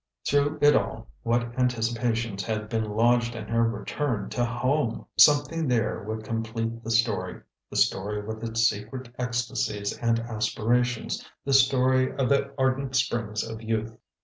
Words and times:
Through 0.27 0.57
it 0.63 0.75
all 0.75 1.09
what 1.21 1.43
anticipations 1.59 2.43
had 2.43 2.69
been 2.69 2.83
lodged 2.89 3.35
in 3.35 3.47
her 3.49 3.61
return 3.61 4.31
to 4.31 4.43
Home! 4.43 5.05
Something 5.15 5.67
there 5.67 6.01
would 6.01 6.23
complete 6.23 6.83
the 6.83 6.89
story 6.89 7.39
the 7.69 7.75
story 7.75 8.19
with 8.25 8.43
its 8.43 8.61
secret 8.61 9.13
ecstasies 9.19 9.95
and 9.95 10.19
aspirations 10.19 11.23
the 11.45 11.53
story 11.53 12.15
of 12.15 12.29
the 12.29 12.51
ardent 12.57 12.95
springs 12.95 13.47
of 13.47 13.61
youth. 13.61 13.95